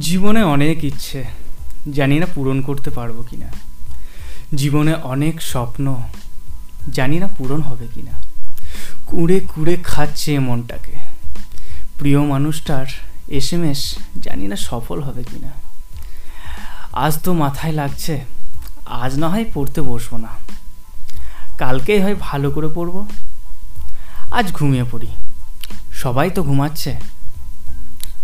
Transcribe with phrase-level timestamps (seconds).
[0.00, 1.24] জীবনে অনেক ইচ্ছে,
[1.92, 3.46] জানি না পূরণ করতে পারব কি না
[4.54, 6.02] জীবনে অনেক স্বপ্ন,
[6.88, 8.12] জানি না পূরণ হবে কি না
[9.06, 10.94] কুড়ে কুড়ে খাচ্ছে মনটাকে।
[11.98, 12.86] প্রিয় মানুষটার
[13.28, 15.52] এস এম এস জানি না সফল হবে কি না
[16.92, 18.24] আজ তো মাথায় লাগছে,
[18.86, 20.28] আজ না হয় পড়তে বসবো না।
[21.58, 23.06] কালকেই হয় ভালো করে পড়ব।
[24.30, 25.10] আজ ঘুমিয়ে পড়ি।
[25.92, 26.96] সবাই তো ঘুমাচ্ছে।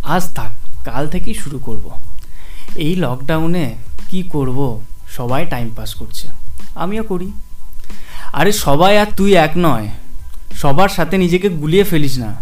[0.02, 0.52] আজ থাক।
[0.84, 1.90] কাল থেকেই শুরু করব।
[2.76, 3.74] এই লকডাউনে
[4.08, 4.80] কি করব?
[5.10, 6.28] সবাই টাইম পাস করছে।
[6.74, 7.32] আমিও করি।
[8.32, 9.88] আরে সবাই আর তুই এক নয়।
[10.54, 12.36] সবার সাথে নিজেকে গুলিয়ে ফেলিস না।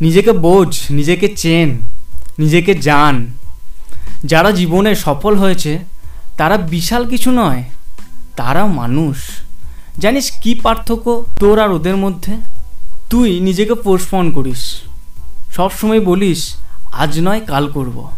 [0.00, 1.78] নিজেকে বোঝ, নিজেকে চেন,
[2.38, 3.32] নিজেকে জান।
[4.24, 5.78] যারা জীবনে সফল হয়েছে,
[6.36, 7.64] তারা বিশাল কিছু নয়
[8.36, 9.16] তারা মানুষ।
[9.98, 12.32] জানিস কি পার্থক্য তোর আর ওদের মধ্যে?
[13.10, 14.80] তুই নিজেকে পোস্টপন করিস।
[15.56, 16.56] সবসময় বলিস
[16.98, 18.10] আজ নয়, কাল করব।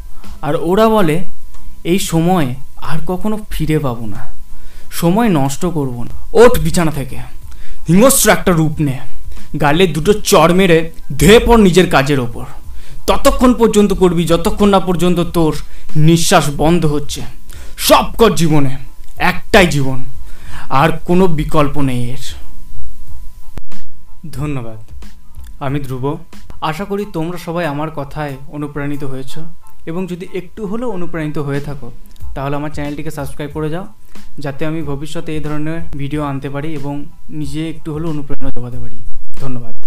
[0.43, 1.25] আর ওরা বলে,
[1.85, 4.17] এই সময় আর কখনো ফিরে পাবো না।
[4.91, 7.17] সময় নষ্ট করব না। ওঠ বিছানা থেকে।
[7.89, 8.99] হিংস্র একটা রূপ নে।
[9.61, 12.45] গালে দুটো চড় মেরে ধেয়ে পড় নিজের কাজের ওপর।
[13.07, 15.57] ততক্ষণ পর্যন্ত করবি, যতক্ষণ না পর্যন্ত তোর
[15.97, 17.21] নিঃশ্বাস বন্ধ হচ্ছে।
[17.79, 18.77] সব কর জীবনে,
[19.17, 20.05] একটাই জীবন।
[20.71, 22.35] আর কোনো বিকল্প নেই এর।
[24.33, 24.77] ধন্যবাদ।
[25.61, 26.19] আমি ধ্রুব।
[26.61, 29.39] আশা করি তোমরা সবাই আমার কথায় অনুপ্রাণিত হয়েছ।
[29.87, 31.93] এবং যদি একটু হলেও অনুপ্রাণিত হয়ে থাকো,
[32.35, 33.87] তাহলে আমার চ্যানেলটিকে সাবস্ক্রাইব করে যাও,
[34.39, 38.99] যাতে আমি ভবিষ্যতে এই ধরনের ভিডিও আনতে পারি এবং নিজে একটু হলেও অনুপ্রেরণা জোগাতে পারি।
[39.41, 39.86] ধন্যবাদ।